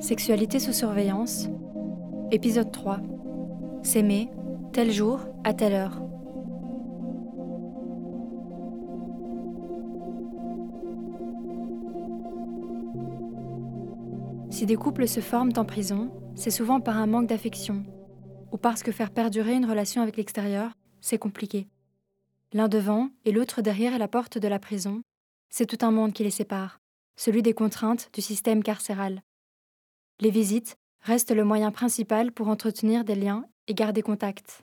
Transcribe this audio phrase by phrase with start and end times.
[0.00, 1.48] Sexualité sous surveillance,
[2.30, 3.00] épisode 3.
[3.82, 4.28] S'aimer,
[4.72, 6.02] tel jour, à telle heure.
[14.50, 17.82] Si des couples se forment en prison, c'est souvent par un manque d'affection,
[18.52, 21.66] ou parce que faire perdurer une relation avec l'extérieur, c'est compliqué.
[22.54, 25.02] L'un devant et l'autre derrière la porte de la prison,
[25.50, 26.78] c'est tout un monde qui les sépare,
[27.16, 29.22] celui des contraintes du système carcéral.
[30.20, 34.62] Les visites restent le moyen principal pour entretenir des liens et garder contact.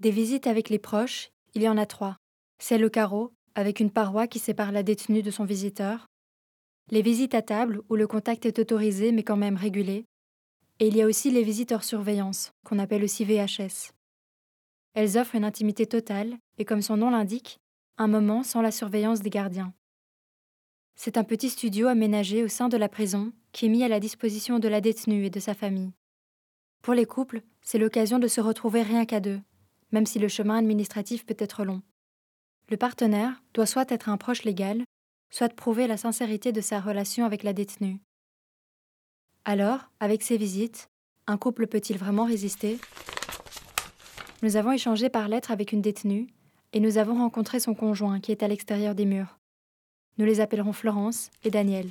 [0.00, 2.16] Des visites avec les proches, il y en a trois.
[2.58, 6.08] Celle au carreau, avec une paroi qui sépare la détenue de son visiteur.
[6.90, 10.06] Les visites à table, où le contact est autorisé mais quand même régulé.
[10.80, 13.92] Et il y a aussi les visites hors surveillance, qu'on appelle aussi VHS.
[14.94, 17.60] Elles offrent une intimité totale et, comme son nom l'indique,
[17.96, 19.72] un moment sans la surveillance des gardiens.
[20.96, 24.00] C'est un petit studio aménagé au sein de la prison qui est mis à la
[24.00, 25.92] disposition de la détenue et de sa famille.
[26.82, 29.40] Pour les couples, c'est l'occasion de se retrouver rien qu'à deux,
[29.92, 31.82] même si le chemin administratif peut être long.
[32.68, 34.84] Le partenaire doit soit être un proche légal,
[35.30, 38.00] soit prouver la sincérité de sa relation avec la détenue.
[39.44, 40.88] Alors, avec ces visites,
[41.26, 42.78] un couple peut-il vraiment résister?
[44.42, 46.26] Nous avons échangé par lettre avec une détenue
[46.72, 49.38] et nous avons rencontré son conjoint qui est à l'extérieur des murs.
[50.16, 51.90] Nous les appellerons Florence et Daniel.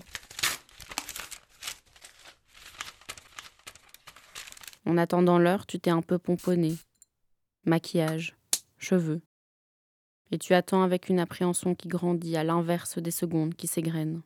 [4.87, 6.75] En attendant l'heure, tu t'es un peu pomponné.
[7.65, 8.35] Maquillage,
[8.79, 9.21] cheveux.
[10.31, 14.21] Et tu attends avec une appréhension qui grandit à l'inverse des secondes qui s'égrènent.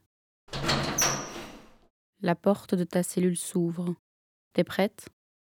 [2.22, 3.96] La porte de ta cellule s'ouvre.
[4.54, 5.10] T'es prête?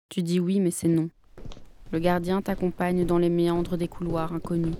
[0.09, 1.11] Tu dis oui, mais c'est non.
[1.93, 4.77] Le gardien t'accompagne dans les méandres des couloirs inconnus.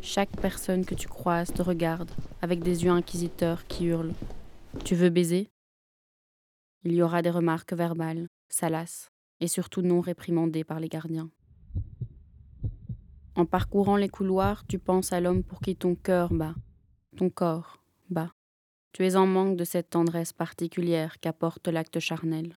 [0.00, 2.10] Chaque personne que tu croises te regarde
[2.42, 4.14] avec des yeux inquisiteurs qui hurlent.
[4.84, 5.48] Tu veux baiser?
[6.84, 11.30] Il y aura des remarques verbales, salaces, et surtout non réprimandé par les gardiens.
[13.34, 16.54] En parcourant les couloirs, tu penses à l'homme pour qui ton cœur bat,
[17.16, 18.32] ton corps bat.
[18.92, 22.56] Tu es en manque de cette tendresse particulière qu'apporte l'acte charnel.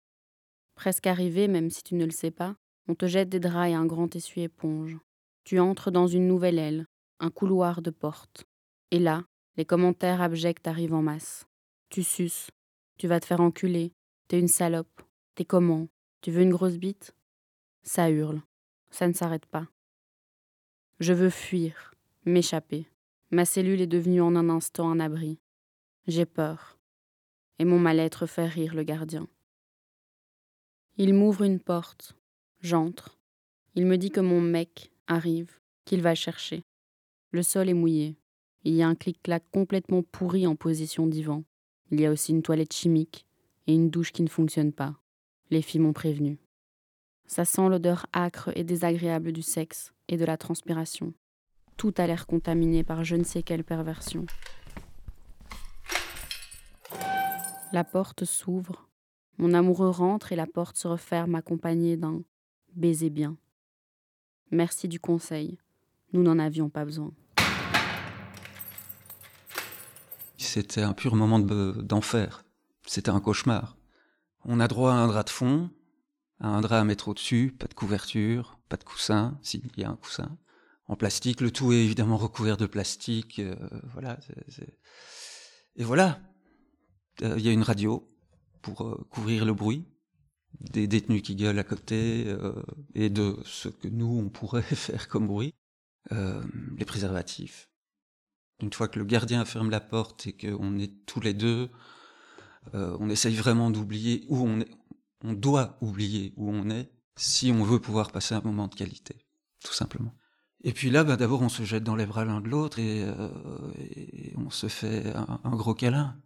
[0.75, 2.55] Presque arrivé, même si tu ne le sais pas,
[2.87, 4.97] on te jette des draps et un grand essuie-éponge.
[5.43, 6.85] Tu entres dans une nouvelle aile,
[7.19, 8.45] un couloir de porte.
[8.91, 9.23] Et là,
[9.57, 11.45] les commentaires abjects arrivent en masse.
[11.89, 12.51] Tu suces,
[12.97, 13.93] tu vas te faire enculer,
[14.27, 15.01] t'es une salope,
[15.35, 15.87] t'es comment,
[16.21, 17.15] tu veux une grosse bite?
[17.83, 18.41] Ça hurle.
[18.91, 19.67] Ça ne s'arrête pas.
[20.99, 21.93] Je veux fuir,
[22.25, 22.87] m'échapper.
[23.31, 25.39] Ma cellule est devenue en un instant un abri.
[26.07, 26.77] J'ai peur.
[27.57, 29.27] Et mon mal-être fait rire le gardien.
[30.97, 32.15] Il m'ouvre une porte.
[32.61, 33.17] J'entre.
[33.73, 36.61] Il me dit que mon mec arrive, qu'il va chercher.
[37.31, 38.15] Le sol est mouillé.
[38.63, 41.43] Il y a un clic-clac complètement pourri en position divan.
[41.89, 43.25] Il y a aussi une toilette chimique
[43.65, 44.95] et une douche qui ne fonctionne pas.
[45.49, 46.37] Les filles m'ont prévenu.
[47.25, 51.13] Ça sent l'odeur âcre et désagréable du sexe et de la transpiration.
[51.77, 54.27] Tout a l'air contaminé par je ne sais quelle perversion.
[57.73, 58.87] La porte s'ouvre.
[59.39, 62.21] Mon amoureux rentre et la porte se referme accompagnée d'un
[62.75, 63.37] baiser bien.
[64.51, 65.57] Merci du conseil.
[66.13, 67.13] Nous n'en avions pas besoin.
[70.37, 72.43] C'était un pur moment d'enfer.
[72.85, 73.77] C'était un cauchemar.
[74.43, 75.69] On a droit à un drap de fond,
[76.39, 79.89] à un drap à mettre au-dessus, pas de couverture, pas de coussin, s'il y a
[79.89, 80.37] un coussin,
[80.87, 81.41] en plastique.
[81.41, 83.39] Le tout est évidemment recouvert de plastique.
[83.39, 83.55] Euh,
[83.93, 84.19] voilà.
[85.75, 86.19] Et voilà.
[87.21, 88.09] Euh, il y a une radio
[88.61, 89.85] pour euh, couvrir le bruit
[90.71, 92.35] des détenus qui gueulent à côté
[92.93, 95.55] et de ce que nous on pourrait faire comme bruit.
[96.11, 97.69] les préservatifs.
[98.61, 101.69] Une fois que le gardien ferme la porte et qu'on est tous les deux
[102.73, 104.69] euh, on essaye vraiment d'oublier où on est.
[105.23, 109.27] On doit oublier où on est si on veut pouvoir passer un moment de qualité,
[109.63, 110.15] tout simplement.
[110.63, 113.03] Et puis là, bah, d'abord, on se jette dans les bras l'un de l'autre et,
[113.03, 113.29] euh,
[114.35, 116.19] on se fait un, gros câlin,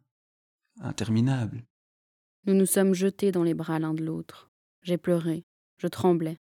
[0.79, 1.65] interminable.
[2.47, 4.51] Nous nous sommes jetés dans les bras l'un de l'autre.
[4.83, 5.45] J'ai pleuré,
[5.77, 6.37] je tremblais.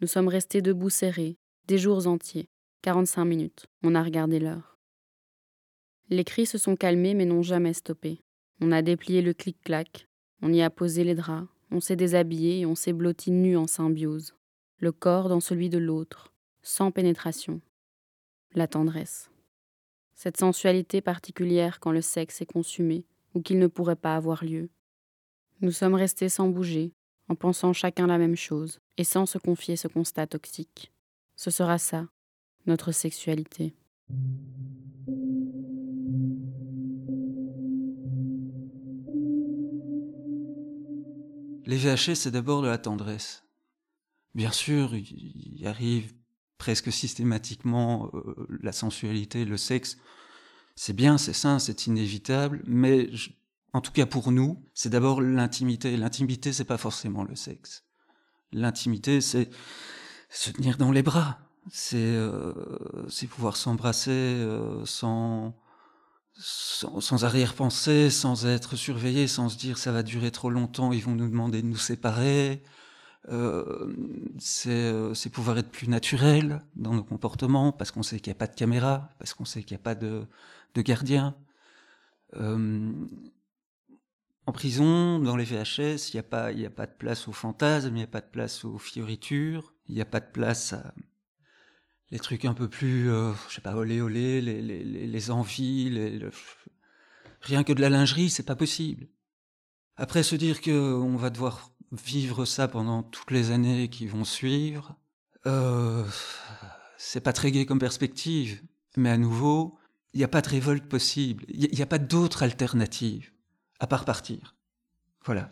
[0.00, 1.36] Nous sommes restés debout serrés,
[1.66, 2.48] des jours entiers,
[2.80, 3.66] 45 minutes.
[3.82, 4.78] On a regardé l'heure.
[6.08, 8.22] Les cris se sont calmés mais n'ont jamais stoppé.
[8.62, 10.08] On a déplié le clic-clac,
[10.40, 13.66] on y a posé les draps, on s'est déshabillé et on s'est blotti nu en
[13.66, 14.34] symbiose,
[14.78, 17.60] le corps dans celui de l'autre, sans pénétration.
[18.54, 19.30] La tendresse.
[20.14, 23.04] Cette sensualité particulière quand le sexe est consumé
[23.34, 24.70] ou qu'il ne pourrait pas avoir lieu.
[25.62, 26.92] Nous sommes restés sans bouger,
[27.28, 30.92] en pensant chacun la même chose et sans se confier ce constat toxique.
[31.34, 32.06] Ce sera ça,
[32.66, 33.74] notre sexualité.
[41.64, 43.44] Les VHS, c'est d'abord de la tendresse.
[44.34, 46.12] Bien sûr, il arrive
[46.58, 49.96] presque systématiquement euh, la sensualité, le sexe.
[50.74, 53.10] C'est bien, c'est sain, c'est inévitable, mais
[53.76, 55.98] en tout cas pour nous, c'est d'abord l'intimité.
[55.98, 57.84] L'intimité, c'est pas forcément le sexe.
[58.50, 59.50] L'intimité, c'est
[60.30, 61.38] se tenir dans les bras,
[61.70, 62.54] c'est euh,
[63.28, 65.54] pouvoir s'embrasser euh, sans,
[66.38, 71.14] sans, arrière-pensée, sans être surveillé, sans se dire ça va durer trop longtemps, ils vont
[71.14, 72.62] nous demander de nous séparer.
[73.28, 73.92] Euh,
[74.66, 78.38] euh c'est pouvoir être plus naturel dans nos comportements parce qu'on sait qu'il n'y a
[78.38, 80.26] pas de caméra, parce qu'on sait qu'il n'y a pas de,
[80.74, 81.36] de gardien.
[82.36, 82.92] Euh,
[84.46, 87.88] en prison, dans les VHS, il n'y a, pas, a pas de place aux fantasmes,
[87.88, 90.94] il n'y a pas de place aux fioritures, il n'y a pas de place à
[92.12, 95.90] les trucs un peu plus, euh, je sais pas, olé olé, les, les, les envies,
[95.90, 96.20] les,
[97.40, 99.08] rien que de la lingerie, c'est pas possible.
[99.96, 104.94] Après, se dire qu'on va devoir vivre ça pendant toutes les années qui vont suivre,
[105.46, 106.04] euh,
[106.96, 108.62] c'est pas très gai comme perspective.
[108.96, 109.76] Mais à nouveau,
[110.14, 111.44] il n'y a pas de révolte possible.
[111.48, 113.32] Il n'y a, a pas d'autre alternative
[113.78, 114.56] à part partir.
[115.24, 115.50] Voilà.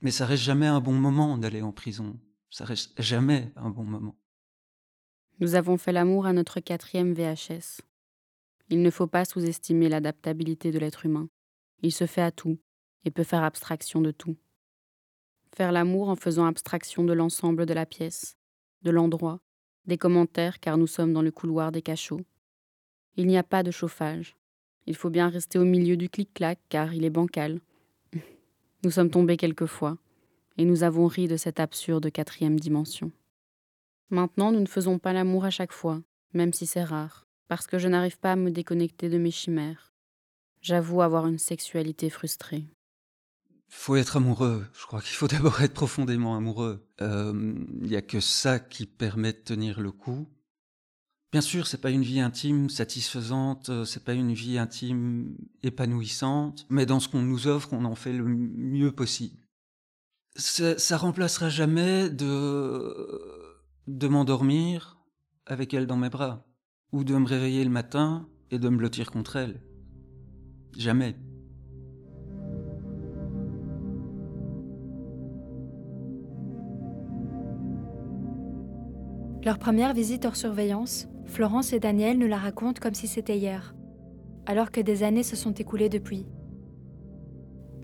[0.00, 2.18] Mais ça reste jamais un bon moment d'aller en prison.
[2.50, 4.16] Ça reste jamais un bon moment.
[5.40, 7.82] Nous avons fait l'amour à notre quatrième VHS.
[8.68, 11.28] Il ne faut pas sous-estimer l'adaptabilité de l'être humain.
[11.82, 12.58] Il se fait à tout
[13.04, 14.36] et peut faire abstraction de tout.
[15.54, 18.36] Faire l'amour en faisant abstraction de l'ensemble de la pièce,
[18.82, 19.40] de l'endroit,
[19.86, 22.24] des commentaires car nous sommes dans le couloir des cachots.
[23.16, 24.36] Il n'y a pas de chauffage.
[24.86, 27.60] Il faut bien rester au milieu du clic-clac car il est bancal.
[28.84, 29.98] Nous sommes tombés quelquefois
[30.58, 33.12] et nous avons ri de cette absurde quatrième dimension.
[34.10, 36.00] Maintenant, nous ne faisons pas l'amour à chaque fois,
[36.32, 39.92] même si c'est rare, parce que je n'arrive pas à me déconnecter de mes chimères.
[40.62, 42.64] J'avoue avoir une sexualité frustrée.
[43.68, 44.64] Faut être amoureux.
[44.72, 46.86] Je crois qu'il faut d'abord être profondément amoureux.
[47.00, 47.32] Il euh,
[47.82, 50.26] n'y a que ça qui permet de tenir le coup.
[51.32, 56.66] Bien sûr, c'est pas une vie intime satisfaisante, euh, c'est pas une vie intime épanouissante,
[56.70, 59.36] mais dans ce qu'on nous offre, on en fait le mieux possible.
[60.36, 63.36] Ça, remplacera jamais de
[63.86, 64.98] de m'endormir
[65.46, 66.46] avec elle dans mes bras,
[66.92, 69.62] ou de me réveiller le matin et de me blottir contre elle.
[70.76, 71.16] Jamais.
[79.44, 83.74] Leur première visite hors surveillance, Florence et Daniel nous la racontent comme si c'était hier,
[84.46, 86.26] alors que des années se sont écoulées depuis.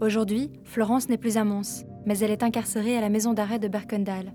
[0.01, 3.69] Aujourd'hui, Florence n'est plus à Mons, mais elle est incarcérée à la maison d'arrêt de
[3.69, 4.33] Berkendal.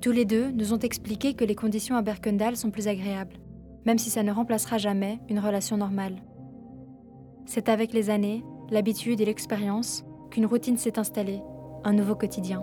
[0.00, 3.36] Tous les deux nous ont expliqué que les conditions à Berkendal sont plus agréables,
[3.84, 6.22] même si ça ne remplacera jamais une relation normale.
[7.46, 11.40] C'est avec les années, l'habitude et l'expérience qu'une routine s'est installée,
[11.84, 12.62] un nouveau quotidien.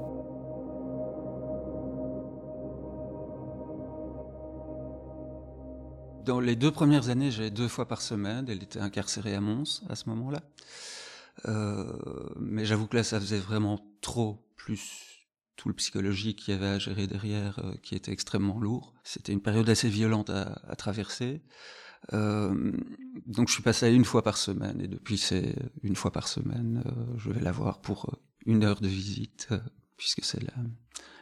[6.26, 8.46] Dans les deux premières années, j'allais deux fois par semaine.
[8.50, 10.42] Elle était incarcérée à Mons à ce moment-là.
[11.48, 11.86] Euh,
[12.40, 15.24] mais j'avoue que là, ça faisait vraiment trop, plus
[15.56, 18.96] tout le psychologique qu'il y avait à gérer derrière, euh, qui était extrêmement lourd.
[19.04, 21.44] C'était une période assez violente à, traverser.
[22.14, 22.72] Euh,
[23.28, 26.84] donc je suis passé une fois par semaine, et depuis c'est une fois par semaine,
[26.86, 29.50] euh, je vais la voir pour euh, une heure de visite,
[29.96, 30.54] puisque c'est la,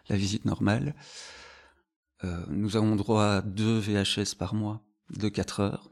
[0.10, 0.96] la, visite normale.
[2.50, 4.82] nous avons droit à deux VHS par mois
[5.18, 5.92] de 4 heures.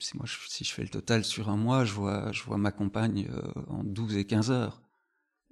[0.00, 2.58] Si moi, je, si je fais le total sur un mois, je vois, je vois
[2.58, 4.82] ma compagne euh, en 12 et 15 heures.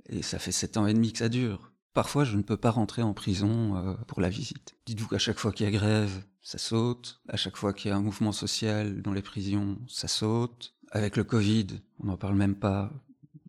[0.08, 1.72] Et ça fait 7 ans et demi que ça dure.
[1.94, 4.76] Parfois, je ne peux pas rentrer en prison euh, pour la visite.
[4.86, 7.20] Dites-vous qu'à chaque fois qu'il y a grève, ça saute.
[7.28, 10.74] À chaque fois qu'il y a un mouvement social dans les prisons, ça saute.
[10.90, 11.66] Avec le Covid,
[12.00, 12.92] on n'en parle même pas,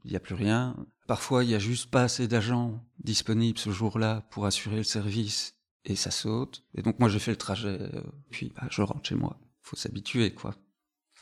[0.06, 0.76] il n'y a plus rien.
[1.08, 5.56] Parfois, il n'y a juste pas assez d'agents disponibles ce jour-là pour assurer le service,
[5.86, 6.64] et ça saute.
[6.76, 9.76] Et donc moi, je fais le trajet, euh, puis bah, je rentre chez moi faut
[9.76, 10.56] s'habituer, quoi.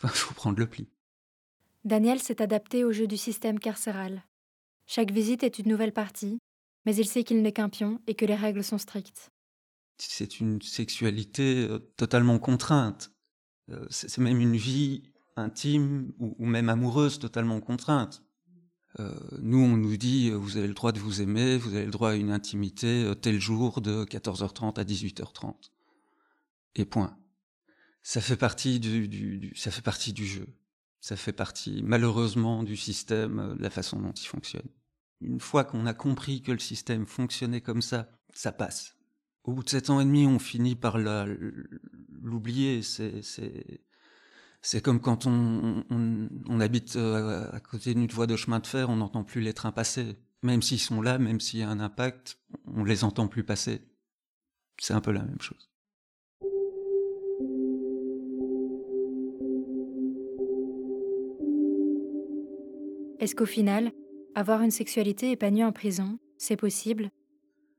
[0.03, 0.87] Il faut prendre le pli.
[1.83, 4.23] Daniel s'est adapté au jeu du système carcéral.
[4.85, 6.39] Chaque visite est une nouvelle partie,
[6.85, 9.31] mais il sait qu'il n'est qu'un pion et que les règles sont strictes.
[9.97, 13.11] C'est une sexualité euh, totalement contrainte.
[13.69, 15.03] Euh, c'est même une vie
[15.37, 18.23] intime ou, même amoureuse totalement contrainte.
[18.99, 19.11] Euh,
[19.41, 22.11] nous, on nous dit, vous avez le droit de vous aimer, vous avez le droit
[22.11, 25.71] à une intimité tel jour de 14h30 à 18h30.
[26.75, 27.17] Et point
[28.05, 30.45] ça fait partie du, du, du, ça fait partie du jeu.
[31.01, 34.69] Ça fait partie, malheureusement, du système, euh, de la façon dont il fonctionne.
[35.21, 38.95] Une fois qu'on a compris que le système fonctionnait comme ça, ça passe.
[39.43, 42.83] Au bout de sept ans et demi, on finit par l'oublier.
[42.83, 48.91] C'est comme quand on, on, habite euh, à côté d'une voie de chemin de fer,
[48.91, 50.15] on n'entend plus les trains passer.
[50.43, 53.81] Même s'ils sont là, même s'il y a un impact, on les entend plus passer.
[54.79, 55.71] C'est un peu la même chose.
[63.25, 63.91] Est-ce qu'au final,
[64.35, 67.09] avoir une sexualité épanouie en prison, c'est possible?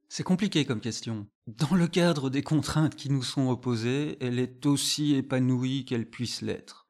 [0.09, 1.29] C'est compliqué comme question.
[1.47, 6.43] Dans le cadre des contraintes qui nous sont opposées, elle est aussi épanouie qu'elle puisse
[6.43, 6.89] l'être.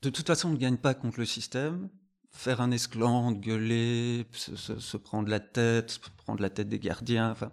[0.00, 1.90] De toute façon, on ne gagne pas contre le système.
[2.30, 7.52] Faire un esclandre, gueuler, se, prendre la tête, prendre la tête des gardiens, enfin,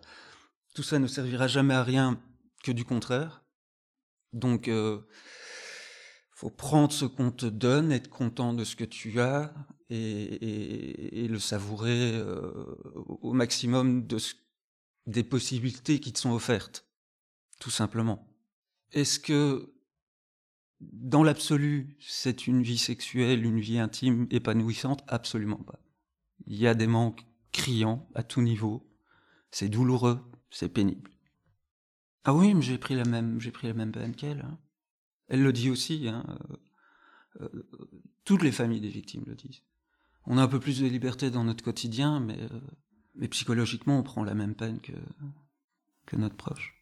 [0.73, 2.17] tout ça ne servira jamais à rien
[2.63, 3.43] que du contraire.
[4.31, 5.01] Donc, euh,
[6.31, 9.53] faut prendre ce qu'on te donne, être content de ce que tu as
[9.89, 12.75] et, le savourer euh,
[13.21, 14.17] au maximum de
[15.05, 16.87] des possibilités qui te sont offertes,
[17.59, 18.27] tout simplement.
[18.91, 19.75] Est-ce que
[20.79, 25.03] dans l'absolu, c'est une vie sexuelle, une vie intime épanouissante?
[25.07, 25.79] Absolument pas.
[26.47, 28.89] Il y a des manques criants à tout niveau.
[29.51, 31.11] C'est douloureux, c'est pénible.
[32.23, 34.41] Ah oui, mais j'ai pris la même, j'ai pris la même peine qu'elle.
[34.41, 34.57] Hein.
[35.27, 36.07] Elle le dit aussi.
[36.07, 36.25] Hein.
[37.39, 37.69] Euh, euh,
[38.23, 39.61] toutes les familles des victimes le disent.
[40.27, 44.23] On a un peu plus de liberté dans notre quotidien, mais, euh, psychologiquement, on prend
[44.23, 44.93] la même peine que,
[46.05, 46.73] que notre proche.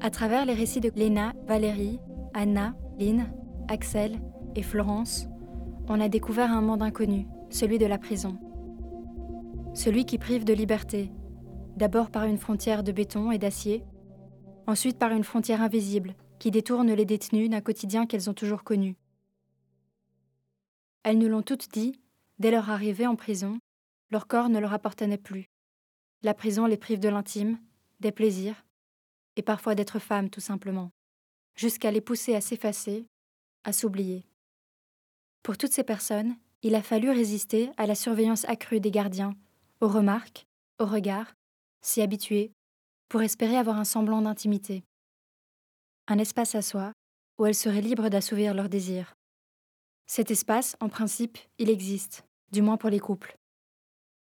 [0.00, 1.98] À travers les récits de Léna, Valérie,
[2.32, 3.28] Anna, Lynn,
[3.68, 4.20] Axel
[4.54, 5.26] et Florence,
[5.88, 8.38] on a découvert un monde inconnu, celui de la prison.
[9.74, 11.12] Celui qui prive de liberté,
[11.76, 13.84] d'abord par une frontière de béton et d'acier,
[14.66, 18.96] ensuite par une frontière invisible qui détourne les détenus d'un quotidien qu'elles ont toujours connu.
[21.02, 22.00] Elles nous l'ont toutes dit,
[22.38, 23.58] dès leur arrivée en prison,
[24.10, 25.46] leur corps ne leur appartenait plus.
[26.22, 27.58] La prison les prive de l'intime,
[28.00, 28.64] des plaisirs,
[29.36, 30.90] et parfois d'être femme tout simplement,
[31.54, 33.06] jusqu'à les pousser à s'effacer,
[33.64, 34.26] à s'oublier.
[35.46, 39.36] Pour toutes ces personnes, il a fallu résister à la surveillance accrue des gardiens,
[39.80, 40.44] aux remarques,
[40.80, 41.34] aux regards,
[41.82, 42.50] s'y habituer,
[43.08, 44.82] pour espérer avoir un semblant d'intimité.
[46.08, 46.90] Un espace à soi,
[47.38, 49.14] où elles seraient libres d'assouvir leurs désirs.
[50.06, 53.36] Cet espace, en principe, il existe, du moins pour les couples.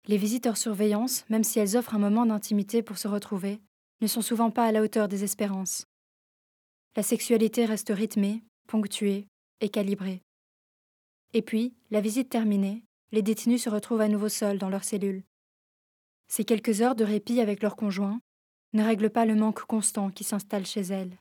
[0.09, 3.61] Les visiteurs surveillance, même si elles offrent un moment d'intimité pour se retrouver,
[4.01, 5.87] ne sont souvent pas à la hauteur des espérances.
[6.97, 9.29] La sexualité reste rythmée, ponctuée
[9.61, 10.21] et calibrée.
[11.35, 15.23] Et puis, la visite terminée, les détenus se retrouvent à nouveau seuls dans leur cellule.
[16.29, 18.21] Ces quelques heures de répit avec leur conjoint
[18.73, 21.19] ne règlent pas le manque constant qui s'installe chez elles.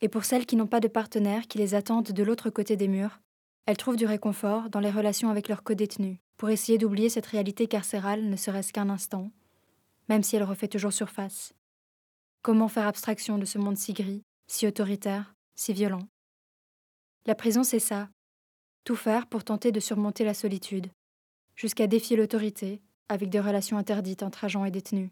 [0.00, 2.88] Et pour celles qui n'ont pas de partenaire qui les attendent de l'autre côté des
[2.88, 3.20] murs,
[3.66, 7.66] elles trouvent du réconfort dans les relations avec leurs codétenus, pour essayer d'oublier cette réalité
[7.66, 9.30] carcérale ne serait-ce qu'un instant,
[10.08, 11.52] même si elle refait toujours surface.
[12.42, 16.08] Comment faire abstraction de ce monde si gris, si autoritaire, si violent?
[17.26, 18.08] La prison, c'est ça.
[18.84, 20.88] Tout faire pour tenter de surmonter la solitude,
[21.54, 25.10] jusqu'à défier l'autorité, avec des relations interdites entre agents et détenus.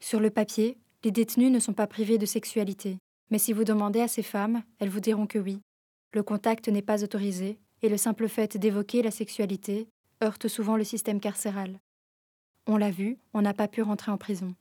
[0.00, 2.98] Sur le papier, les détenus ne sont pas privés de sexualité,
[3.30, 5.60] mais si vous demandez à ces femmes, elles vous diront que oui.
[6.12, 9.88] Le contact n'est pas autorisé, et le simple fait d'évoquer la sexualité
[10.22, 11.78] heurte souvent le système carcéral.
[12.66, 14.54] On l'a vu, on n'a pas pu rentrer en prison.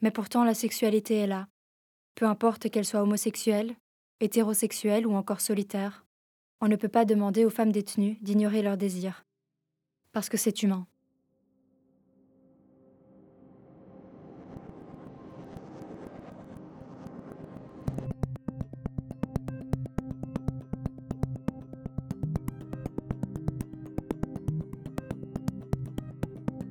[0.00, 1.48] Mais pourtant la sexualité est là.
[2.16, 3.76] Peu importe qu'elle soit homosexuelle,
[4.20, 6.03] hétérosexuelle ou encore solitaire,
[6.64, 9.26] on ne peut pas demander aux femmes détenues d'ignorer leurs désirs.
[10.12, 10.86] Parce que c'est humain.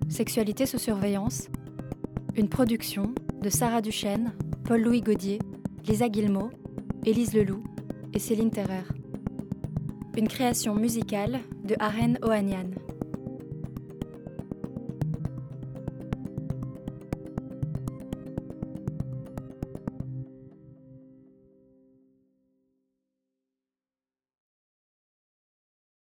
[0.09, 1.49] Sexualité sous surveillance,
[2.35, 4.33] une production de Sarah Duchesne,
[4.63, 5.37] Paul-Louis Gaudier,
[5.87, 6.49] Lisa Guillemot,
[7.05, 7.63] Élise Leloup
[8.13, 8.92] et Céline Terrer.
[10.15, 12.82] Une création musicale de Aren Ohanian.